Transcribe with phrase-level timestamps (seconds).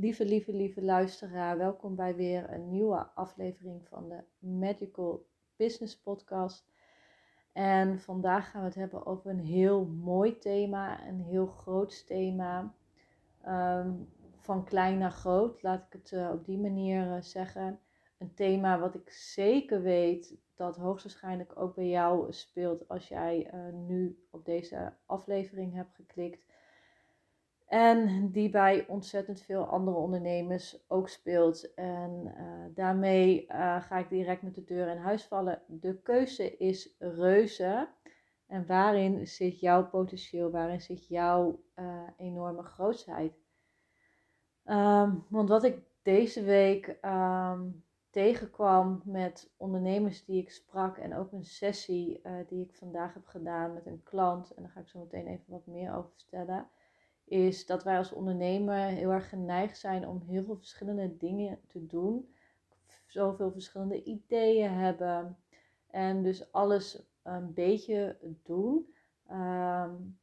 [0.00, 5.26] Lieve, lieve, lieve luisteraar, welkom bij weer een nieuwe aflevering van de Magical
[5.56, 6.72] Business Podcast.
[7.52, 12.74] En vandaag gaan we het hebben over een heel mooi thema, een heel groot thema.
[13.42, 13.92] Ehm,
[14.36, 17.80] van klein naar groot, laat ik het uh, op die manier uh, zeggen.
[18.18, 23.72] Een thema wat ik zeker weet dat hoogstwaarschijnlijk ook bij jou speelt als jij uh,
[23.72, 26.44] nu op deze aflevering hebt geklikt.
[27.70, 31.74] En die bij ontzettend veel andere ondernemers ook speelt.
[31.74, 35.62] En uh, daarmee uh, ga ik direct met de deur in huis vallen.
[35.66, 37.88] De keuze is reuze.
[38.46, 40.50] En waarin zit jouw potentieel?
[40.50, 43.32] Waarin zit jouw uh, enorme grootheid?
[44.64, 50.96] Um, want wat ik deze week um, tegenkwam met ondernemers die ik sprak.
[50.96, 54.54] En ook een sessie die ik vandaag heb gedaan met een klant.
[54.54, 56.68] En daar ga ik zo meteen even wat meer over vertellen
[57.30, 61.86] is dat wij als ondernemer heel erg geneigd zijn om heel veel verschillende dingen te
[61.86, 62.34] doen.
[63.06, 65.38] Zoveel verschillende ideeën hebben.
[65.86, 68.94] En dus alles een beetje doen.
[69.30, 70.18] Um,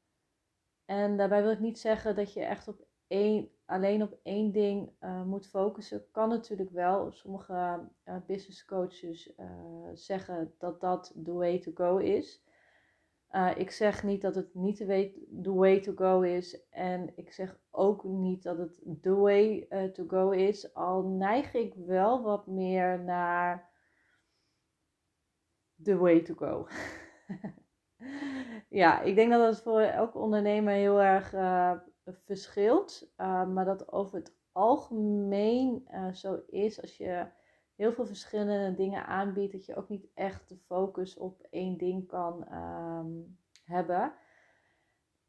[0.86, 4.92] en daarbij wil ik niet zeggen dat je echt op één, alleen op één ding
[5.02, 6.12] uh, moet focussen.
[6.12, 7.12] Kan natuurlijk wel.
[7.12, 9.46] Sommige uh, business coaches uh,
[9.94, 12.46] zeggen dat dat the way to go is.
[13.32, 16.68] Uh, ik zeg niet dat het niet the way to go is.
[16.70, 20.74] En ik zeg ook niet dat het the way uh, to go is.
[20.74, 23.70] Al neig ik wel wat meer naar
[25.84, 26.68] the way to go.
[28.82, 31.72] ja, ik denk dat het voor elke ondernemer heel erg uh,
[32.06, 33.12] verschilt.
[33.54, 37.28] maar dat over het algemeen zo is als je
[37.78, 42.08] heel veel verschillende dingen aanbiedt, dat je ook niet echt de focus op één ding
[42.08, 44.14] kan um, hebben.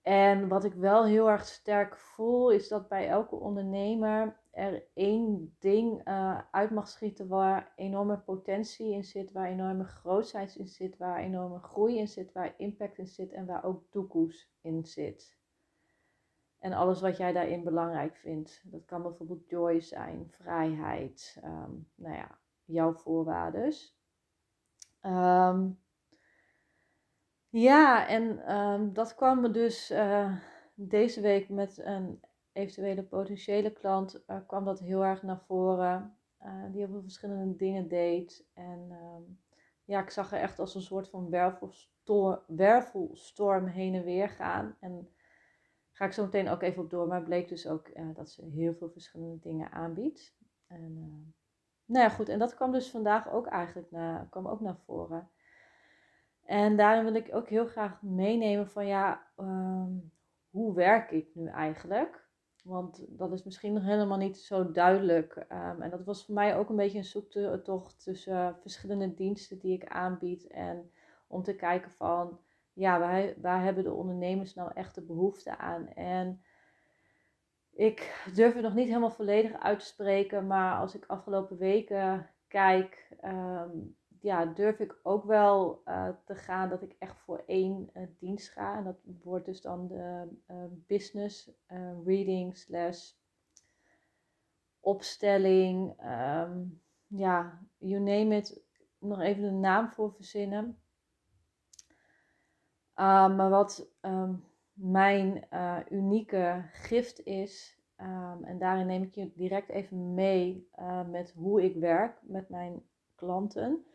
[0.03, 5.57] En wat ik wel heel erg sterk voel, is dat bij elke ondernemer er één
[5.59, 10.97] ding uh, uit mag schieten waar enorme potentie in zit, waar enorme grootheid in zit,
[10.97, 15.38] waar enorme groei in zit, waar impact in zit en waar ook toekomst in zit.
[16.59, 18.63] En alles wat jij daarin belangrijk vindt.
[18.65, 23.73] Dat kan bijvoorbeeld joy zijn, vrijheid, um, nou ja, jouw voorwaarden.
[25.03, 25.81] Um,
[27.49, 30.37] ja, en um, dat kwam me dus uh,
[30.75, 32.21] deze week met een
[32.53, 36.17] eventuele potentiële klant, uh, kwam dat heel erg naar voren.
[36.43, 38.47] Uh, die heel verschillende dingen deed.
[38.55, 38.93] En
[39.85, 44.77] ja, ik zag er echt als een soort van wervelstorm, wervelstorm heen en weer gaan.
[44.81, 45.09] En
[45.99, 47.07] ga ik zo meteen ook even op door.
[47.07, 50.37] Maar bleek dus ook uh, dat ze heel veel verschillende dingen aanbiedt.
[50.67, 51.33] En uh,
[51.85, 52.29] nou ja, goed.
[52.29, 55.31] En dat kwam dus vandaag ook eigenlijk naar, kwam ook naar voren.
[56.43, 60.13] En daarin wil ik ook heel graag meenemen van ja, um,
[60.51, 62.27] hoe werk ik nu eigenlijk?
[62.65, 65.37] Want dat is misschien nog helemaal niet zo duidelijk.
[65.37, 69.73] Um, en dat was voor mij ook een beetje een zoektocht tussen verschillende diensten die
[69.73, 70.47] ik aanbied.
[70.47, 70.91] En
[71.27, 72.41] om te kijken van
[72.79, 75.89] ja, waar, waar hebben de ondernemers nou echt de behoefte aan?
[75.89, 76.43] En
[77.71, 82.31] ik durf het nog niet helemaal volledig uit te spreken, maar als ik afgelopen weken
[82.49, 87.91] kijk, um, ja, durf ik ook wel uh, te gaan dat ik echt voor één
[87.95, 88.77] uh, dienst ga.
[88.77, 90.57] En dat wordt dus dan de uh,
[90.87, 91.51] business
[92.05, 93.13] reading slash
[94.81, 95.95] opstelling.
[97.07, 98.61] Ja, you name it.
[98.99, 100.79] Nog even een naam voor verzinnen.
[102.99, 109.33] Uh, maar wat um, mijn uh, unieke gift is, um, en daarin neem ik je
[109.35, 112.83] direct even mee uh, met hoe ik werk met mijn
[113.15, 113.87] klanten,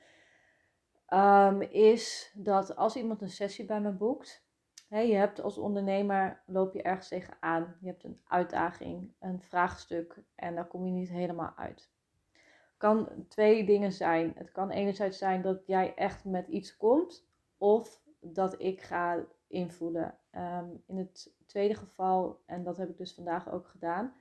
[1.69, 4.46] is dat als iemand een sessie bij me boekt,
[4.88, 10.56] je hebt als ondernemer, loop je ergens tegenaan, je hebt een uitdaging, een vraagstuk en
[10.56, 11.91] daar kom je niet helemaal uit.
[12.78, 14.31] Kan twee dingen zijn.
[14.35, 17.28] Het kan enerzijds zijn dat jij echt met iets komt,
[17.58, 20.17] of dat ik ga invoelen.
[20.31, 24.13] Um, in het tweede geval, en dat heb ik dus vandaag ook gedaan,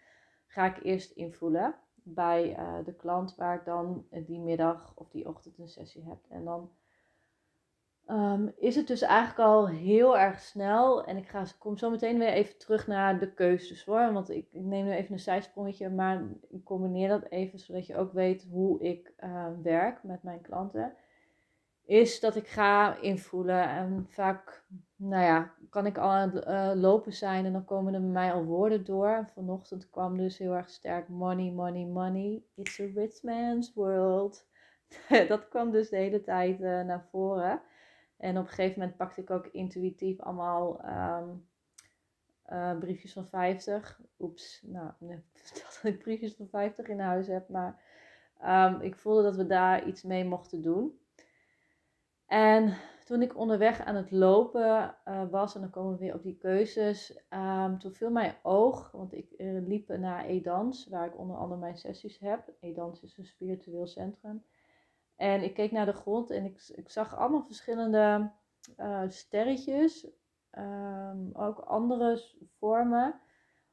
[0.46, 5.28] ga ik eerst invoelen bij uh, de klant waar ik dan die middag of die
[5.28, 6.18] ochtend een sessie heb.
[6.28, 6.70] En dan
[8.06, 11.04] um, is het dus eigenlijk al heel erg snel.
[11.04, 14.12] En ik ga, kom zo meteen weer even terug naar de keuzes hoor.
[14.12, 18.12] Want ik, neem nu even een zijsprongetje, maar ik combineer dat even zodat je ook
[18.12, 20.94] weet hoe ik uh, werk met mijn klanten
[21.84, 23.68] is dat ik ga invoelen.
[23.68, 24.64] En vaak,
[24.96, 28.10] nou ja, kan ik al aan het uh, lopen zijn en dan komen er bij
[28.10, 29.28] mij al woorden door.
[29.34, 32.42] Vanochtend kwam dus heel erg sterk money, money, money.
[32.54, 34.46] It's a rich man's world.
[35.28, 37.60] dat kwam dus de hele tijd uh, naar voren.
[38.16, 41.46] En op een gegeven moment pakte ik ook intuïtief allemaal um,
[42.50, 44.00] uh, briefjes van 50.
[44.18, 44.90] Oeps, nou,
[45.54, 47.80] dat ik briefjes van 50 in huis heb, maar
[48.44, 51.00] um, ik voelde dat we daar iets mee mochten doen.
[52.32, 52.74] En
[53.04, 56.36] toen ik onderweg aan het lopen uh, was, en dan komen we weer op die
[56.36, 61.36] keuzes, um, toen viel mijn oog, want ik uh, liep naar Edans, waar ik onder
[61.36, 62.52] andere mijn sessies heb.
[62.60, 64.44] Edans is een spiritueel centrum.
[65.16, 68.30] En ik keek naar de grond en ik, ik zag allemaal verschillende
[68.76, 70.06] uh, sterretjes,
[70.58, 72.22] um, ook andere
[72.58, 73.20] vormen,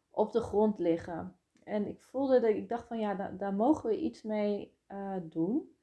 [0.10, 1.36] op de grond liggen.
[1.64, 4.78] En ik voelde dat ik dacht van ja, daar, daar mogen we iets mee
[5.22, 5.78] doen.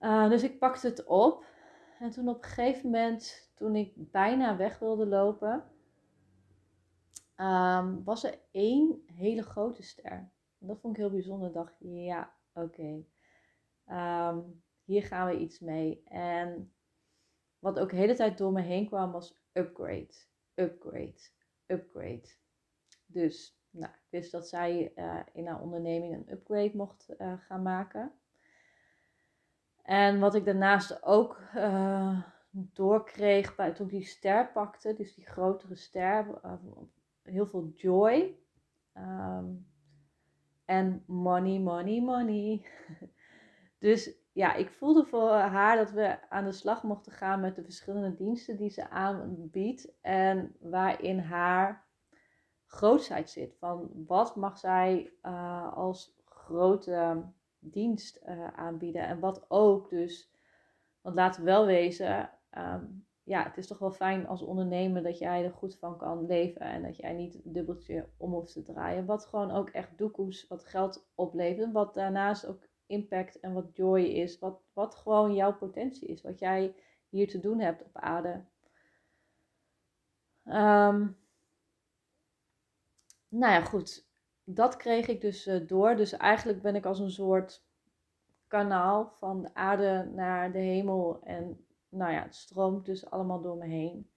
[0.00, 1.44] Dus ik pakte het op
[1.98, 5.64] en toen op een gegeven moment, toen ik bijna weg wilde lopen,
[7.36, 10.32] um, was er één hele grote ster.
[10.58, 11.48] En dat vond ik heel bijzonder.
[11.48, 13.04] Ik dacht, ja, oké.
[13.86, 14.40] Ehm,
[14.84, 16.02] hier gaan we iets mee.
[16.04, 16.72] En
[17.58, 20.14] wat ook de hele tijd door me heen kwam, was upgrade,
[20.54, 21.20] upgrade,
[21.66, 22.28] upgrade.
[23.06, 27.62] Dus nou, ik wist dat zij uh, in haar onderneming een upgrade mocht uh, gaan
[27.62, 28.12] maken.
[29.84, 32.20] En wat ik daarnaast ook uh,
[32.50, 36.52] doorkreeg bij, toen ik die ster pakte, dus die grotere ster, uh,
[37.22, 38.38] heel veel joy.
[38.96, 39.66] Um,
[40.64, 42.66] en money, money, money.
[43.78, 47.62] dus ja, ik voelde voor haar dat we aan de slag mochten gaan met de
[47.62, 49.92] verschillende diensten die ze aanbiedt.
[50.00, 51.86] En waarin haar
[52.66, 53.56] grootheid zit.
[53.58, 57.24] Van wat mag zij uh, als grote
[57.70, 59.02] dienst uh, aanbieden.
[59.02, 60.30] En wat ook dus,
[61.00, 65.18] want laten we wel wezen, um, ja, het is toch wel fijn als ondernemer dat
[65.18, 69.06] jij er goed van kan leven en dat jij niet dubbeltje om hoeft te draaien.
[69.06, 74.00] Wat gewoon ook echt doekoes, wat geld oplevert, wat daarnaast ook impact en wat joy
[74.00, 76.74] is, wat, wat gewoon jouw potentie is, wat jij
[77.08, 78.44] hier te doen hebt op aarde.
[80.44, 81.16] Um,
[83.28, 84.12] nou ja, goed
[84.44, 85.96] dat kreeg ik dus uh, door.
[85.96, 87.64] Dus eigenlijk ben ik als een soort
[88.46, 91.20] kanaal van de aarde naar de hemel.
[91.24, 94.10] En nou ja, het stroomt dus allemaal door me heen.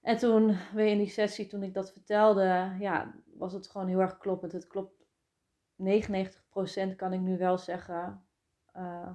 [0.00, 4.00] En toen weer in die sessie, toen ik dat vertelde, ja, was het gewoon heel
[4.00, 4.52] erg kloppend.
[4.52, 5.04] Het klopt
[5.82, 8.26] 99% kan ik nu wel zeggen.
[8.76, 9.10] Uh,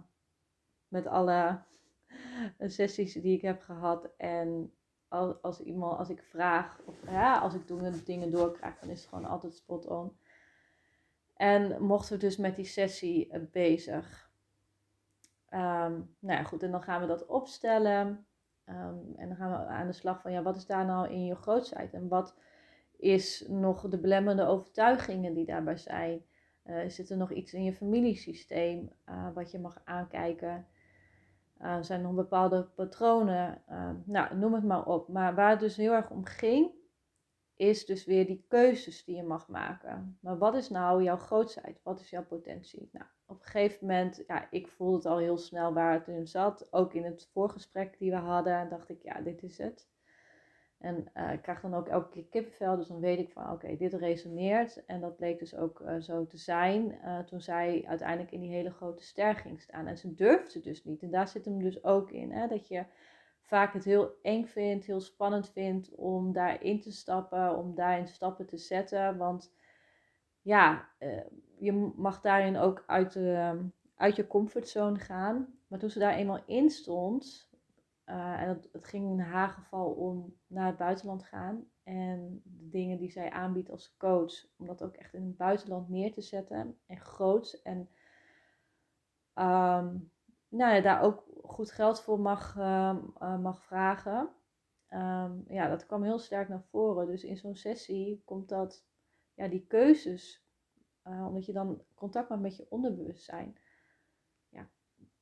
[0.88, 1.62] met alle
[2.60, 4.10] sessies die ik heb gehad.
[4.18, 4.74] En
[5.12, 7.68] als, als, iemand, als ik vraag of ja, als ik
[8.06, 10.18] dingen, doorkrijg, dan is het gewoon altijd spot on.
[11.36, 14.30] En mochten we dus met die sessie eh, bezig.
[15.50, 18.26] Um, nou ja, goed, en dan gaan we dat opstellen.
[18.66, 21.26] Um, en dan gaan we aan de slag van, ja, wat is daar nou in
[21.26, 21.94] je grootheid?
[21.94, 22.36] En wat
[22.98, 26.26] is nog de belemmerende overtuigingen die daarbij zijn?
[26.66, 30.68] Uh, zit er nog iets in je familiesysteem uh, wat je mag aankijken?
[31.62, 33.64] Uh, zijn nog bepaalde patronen?
[33.70, 35.08] Uh, nou, noem het maar op.
[35.08, 36.72] Maar waar het dus heel erg om ging,
[37.56, 40.18] is dus weer die keuzes die je mag maken.
[40.22, 41.80] Maar wat is nou jouw grootheid?
[41.84, 42.90] Wat is jouw potentie?
[42.92, 46.28] Nou, op een gegeven moment, ja, ik voelde het al heel snel waar het in
[46.28, 46.74] zat.
[46.74, 49.90] Ook in het voorgesprek die we hadden, dacht ik, ja, dit is het.
[50.82, 53.76] En uh, ik krijg dan ook elke keer kippenvel, dus dan weet ik van oké,
[53.78, 54.86] dit resoneert.
[54.86, 58.52] En dat bleek dus ook uh, zo te zijn uh, toen zij uiteindelijk in die
[58.52, 59.88] hele grote ster ging staan.
[59.88, 61.02] En ze durfde dus niet.
[61.02, 62.86] En daar zit hem dus ook in, hè, dat je
[63.42, 68.46] vaak het heel eng vindt, heel spannend vindt om daarin te stappen, om daarin stappen
[68.46, 69.18] te zetten.
[69.18, 69.54] Want
[70.42, 70.90] ja,
[71.58, 73.60] je mag daarin ook uit, de,
[73.96, 75.48] uit je comfortzone gaan.
[75.68, 77.51] Maar toen ze daar eenmaal in stond,
[78.12, 81.66] uh, en het, het, ging in haar geval om naar het buitenland gaan.
[81.84, 85.90] En de dingen die zij aanbiedt als coach, om dat ook echt in het buitenland
[85.90, 86.78] neer te zetten.
[86.86, 87.62] En groots.
[87.62, 87.78] En
[89.36, 90.12] um,
[90.48, 94.30] nou ja, daar ook goed geld voor mag, uh, uh, mag vragen.
[94.90, 97.08] Um, ja, dat kwam heel sterk naar voren.
[97.08, 98.86] Dus in zo'n sessie komt dat,
[99.34, 100.46] ja, die keuzes,
[101.08, 103.58] uh, omdat je dan contact maakt met je onderbewustzijn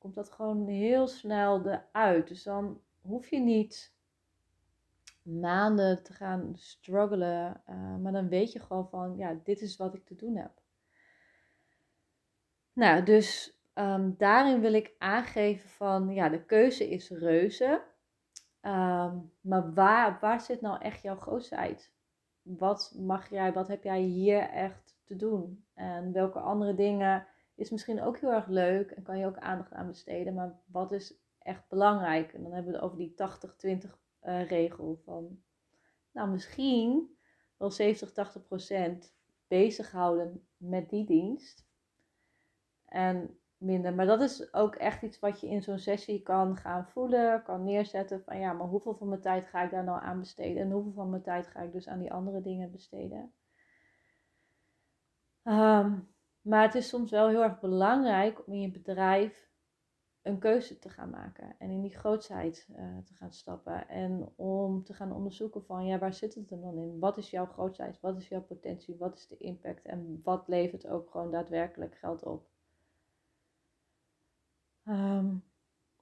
[0.00, 2.28] komt dat gewoon heel snel eruit.
[2.28, 3.94] Dus dan hoef je niet
[5.22, 9.94] maanden te gaan struggelen, uh, maar dan weet je gewoon van, ja, dit is wat
[9.94, 10.52] ik te doen heb.
[12.72, 17.82] Nou, dus um, daarin wil ik aangeven van, ja, de keuze is reuze.
[18.62, 21.92] Um, maar waar, waar zit nou echt jouw grootheid?
[22.42, 25.64] Wat mag jij, wat heb jij hier echt te doen?
[25.74, 27.26] En welke andere dingen
[27.60, 30.34] is misschien ook heel erg leuk en kan je ook aandacht aan besteden.
[30.34, 32.32] Maar wat is echt belangrijk?
[32.32, 33.14] En dan hebben we over die
[33.86, 33.90] 80-20
[34.22, 35.42] uh, regel van,
[36.10, 37.16] nou misschien
[37.56, 39.12] wel 70, 80%
[39.48, 41.68] bezighouden met die dienst.
[42.84, 43.94] En minder.
[43.94, 47.64] Maar dat is ook echt iets wat je in zo'n sessie kan gaan voelen, kan
[47.64, 48.22] neerzetten.
[48.22, 50.62] Van ja, maar hoeveel van mijn tijd ga ik daar nou aan besteden?
[50.62, 53.32] En hoeveel van mijn tijd ga ik dus aan die andere dingen besteden?
[55.42, 55.98] Ehm,
[56.42, 59.50] maar het is soms wel heel erg belangrijk om in je bedrijf
[60.22, 64.84] een keuze te gaan maken en in die grootheid uh, te gaan stappen en om
[64.84, 66.98] te gaan onderzoeken van ja, waar zit het dan in?
[66.98, 68.00] Wat is jouw grootheid?
[68.00, 68.96] Wat is jouw potentie?
[68.96, 69.84] Wat is de impact?
[69.84, 72.48] En wat levert ook gewoon daadwerkelijk geld op?
[74.84, 75.36] Ehm,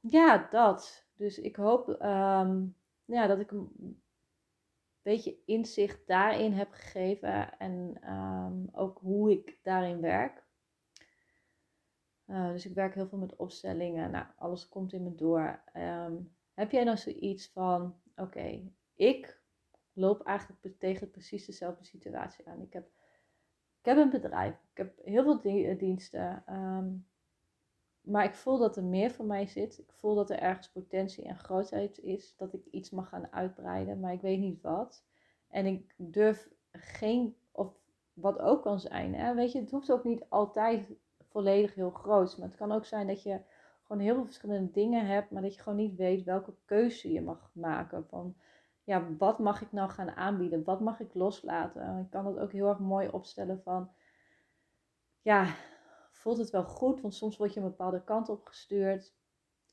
[0.00, 1.06] ja, dat.
[1.16, 2.66] Dus ik hoop ehm,
[3.04, 3.52] ja, dat ik
[5.08, 10.46] beetje inzicht daarin heb gegeven en ehm, ook hoe ik daarin werk.
[12.26, 14.10] Uh, dus ik werk heel veel met opstellingen.
[14.10, 15.62] Nou, alles komt in me door.
[16.54, 19.40] heb jij nou zoiets van: oké, ik
[19.92, 22.60] loop eigenlijk tegen precies dezelfde situatie aan.
[22.62, 22.86] Ik heb,
[23.78, 26.44] ik heb een bedrijf, ik heb heel veel diensten.
[28.08, 29.78] Maar ik voel dat er meer voor mij zit.
[29.78, 32.34] Ik voel dat er ergens potentie en grootheid is.
[32.36, 35.04] Dat ik iets mag gaan uitbreiden, maar ik weet niet wat.
[35.48, 37.74] En ik durf geen, of
[38.12, 39.14] wat ook kan zijn.
[39.14, 39.34] Hè?
[39.34, 40.86] Weet je, het hoeft ook niet altijd
[41.28, 42.38] volledig heel groot.
[42.38, 43.40] Maar het kan ook zijn dat je
[43.82, 47.20] gewoon heel veel verschillende dingen hebt, maar dat je gewoon niet weet welke keuze je
[47.20, 48.06] mag maken.
[48.08, 48.36] Van
[48.84, 50.64] ja, wat mag ik nou gaan aanbieden?
[50.64, 51.98] Wat mag ik loslaten?
[51.98, 53.90] Ik kan het ook heel erg mooi opstellen van
[55.22, 55.54] ja,
[56.28, 59.14] voelt het wel goed, want soms word je een bepaalde kant op gestuurd.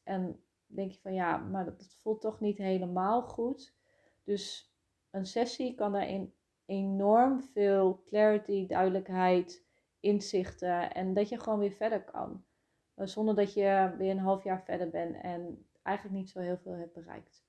[0.04, 3.76] En denk je van ja, maar dat, voelt toch niet helemaal goed.
[4.24, 4.74] Dus
[5.12, 6.34] een sessie kan daarin
[6.66, 9.66] enorm veel clarity, duidelijkheid,
[10.00, 12.46] inzichten en dat je gewoon weer verder kan.
[12.94, 16.58] Eh, zonder dat je weer een half jaar verder bent en eigenlijk niet zo heel
[16.58, 17.46] veel hebt bereikt.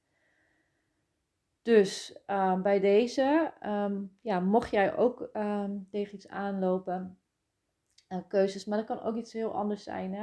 [1.62, 7.18] Dus ehm, bij deze, ehm, ja, mocht jij ook um, tegen iets aanlopen,
[8.08, 8.64] uh, keuzes.
[8.64, 10.14] Maar dat kan ook iets heel anders zijn.
[10.14, 10.22] Hè?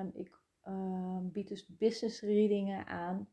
[0.00, 3.28] Um, ik um, bied dus business readingen aan.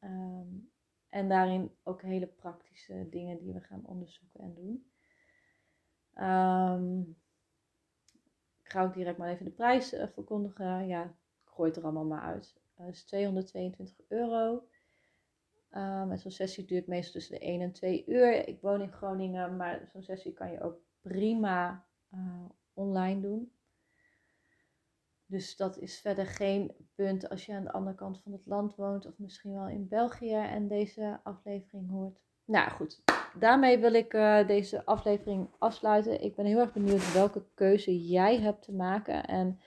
[0.00, 0.70] Um,
[1.08, 4.90] en daarin ook hele praktische dingen die we gaan onderzoeken en doen.
[8.62, 10.86] ik ga ook direct maar even de prijs uh, verkondigen.
[10.86, 12.54] Ja, ik gooi het er allemaal maar uit.
[12.74, 14.68] Het uh, is 222 euro.
[15.70, 18.48] en zo'n sessie duurt meestal tussen de 1 en 2 uur.
[18.48, 23.52] Ik woon in Groningen, maar zo'n sessie kan je ook prima uh, online doen.
[25.26, 28.74] Dus dat is verder geen punt als je aan de andere kant van het land
[28.74, 32.20] woont of misschien wel in België en deze aflevering hoort.
[32.44, 33.02] Nou goed,
[33.38, 36.22] daarmee wil ik uh, deze aflevering afsluiten.
[36.22, 39.24] Ik ben heel erg benieuwd welke keuze jij hebt te maken.
[39.24, 39.60] En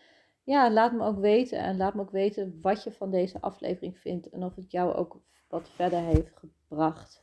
[0.44, 1.60] ja, laat me ook weten.
[1.60, 4.30] En laat me ook weten wat je van deze aflevering vindt.
[4.30, 7.22] En of het jou ook wat verder heeft gebracht.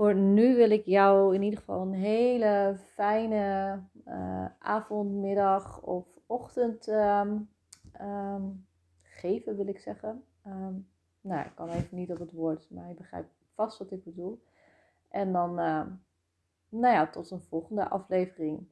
[0.00, 6.06] Voor nu wil ik jou in ieder geval een hele fijne uh, avond, middag of
[6.26, 7.38] ochtend ehm,
[7.92, 8.42] ehm,
[9.02, 10.24] geven, wil ik zeggen.
[10.44, 10.74] Ehm,
[11.20, 14.42] nou, ik kan even niet op het woord, maar je begrijpt vast wat ik bedoel.
[15.08, 15.54] En dan,
[16.68, 18.66] nou ja, tot een volgende aflevering.